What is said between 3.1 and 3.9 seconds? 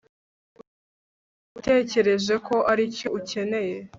ukeneye